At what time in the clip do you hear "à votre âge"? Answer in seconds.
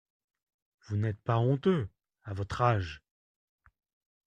2.23-3.03